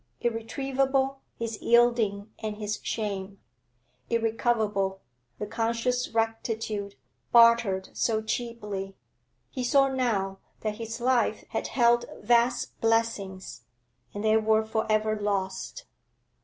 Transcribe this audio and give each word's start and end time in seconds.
Irretrievable, 0.19 1.19
his 1.37 1.61
yielding 1.61 2.31
and 2.39 2.55
his 2.57 2.79
shame; 2.81 3.39
irrecoverable, 4.09 4.99
the 5.37 5.45
conscious 5.45 6.09
rectitude 6.09 6.95
bartered 7.31 7.89
so 7.95 8.19
cheaply. 8.23 8.95
He 9.51 9.63
saw 9.63 9.89
now 9.89 10.39
that 10.61 10.77
his 10.77 10.99
life 11.01 11.43
had 11.49 11.67
held 11.67 12.05
vast 12.19 12.81
blessings, 12.81 13.61
and 14.11 14.23
they 14.23 14.37
were 14.37 14.65
for 14.65 14.91
ever 14.91 15.19
lost. 15.21 15.85